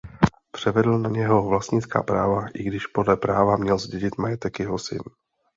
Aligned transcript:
Převedl 0.51 0.99
na 0.99 1.09
něho 1.09 1.47
vlastnická 1.49 2.03
práva 2.03 2.45
i 2.53 2.63
když 2.63 2.87
podle 2.87 3.17
práva 3.17 3.57
měl 3.57 3.77
zdědit 3.77 4.17
majetek 4.17 4.59
jeho 4.59 4.79
syn. 4.79 4.99